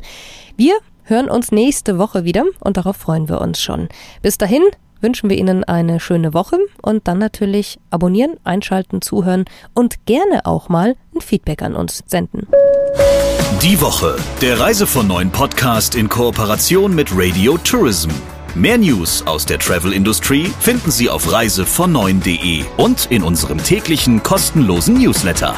Wir 0.57 0.73
hören 1.05 1.29
uns 1.29 1.51
nächste 1.51 1.97
Woche 1.97 2.23
wieder 2.23 2.43
und 2.59 2.77
darauf 2.77 2.97
freuen 2.97 3.29
wir 3.29 3.41
uns 3.41 3.61
schon. 3.61 3.87
Bis 4.21 4.37
dahin 4.37 4.63
wünschen 5.01 5.29
wir 5.29 5.37
Ihnen 5.37 5.63
eine 5.63 5.99
schöne 5.99 6.33
Woche 6.33 6.57
und 6.81 7.07
dann 7.07 7.19
natürlich 7.19 7.79
abonnieren, 7.91 8.35
einschalten, 8.43 9.01
zuhören 9.01 9.45
und 9.73 10.05
gerne 10.05 10.45
auch 10.45 10.69
mal 10.69 10.95
ein 11.15 11.21
Feedback 11.21 11.61
an 11.61 11.75
uns 11.75 12.03
senden. 12.07 12.47
Die 13.61 13.79
Woche, 13.81 14.17
der 14.41 14.59
Reise 14.59 14.87
von 14.87 15.07
neuen 15.07 15.31
Podcast 15.31 15.95
in 15.95 16.09
Kooperation 16.09 16.93
mit 16.93 17.09
Radio 17.15 17.57
Tourism. 17.57 18.09
Mehr 18.55 18.77
News 18.77 19.25
aus 19.27 19.45
der 19.45 19.59
Travel 19.59 19.93
Industry 19.93 20.49
finden 20.59 20.89
Sie 20.89 21.09
auf 21.09 21.27
reisevon9.de 21.27 22.63
und 22.77 23.07
in 23.11 23.21
unserem 23.21 23.61
täglichen 23.61 24.23
kostenlosen 24.23 24.95
Newsletter. 24.95 25.55